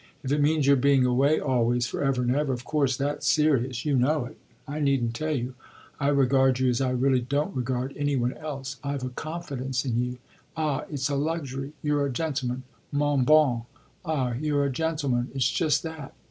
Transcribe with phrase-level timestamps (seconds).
[0.23, 3.85] If it means your being away always, for ever and ever, of course that's serious.
[3.85, 4.35] You know it
[4.67, 5.53] I needn't tell you
[5.99, 8.77] I regard you as I really don't regard any one else.
[8.83, 10.17] I've a confidence in you
[10.57, 11.73] ah it's a luxury!
[11.83, 13.65] You're a gentleman, mon bon
[14.03, 15.29] ah you're a gentleman!
[15.35, 16.15] It's just that.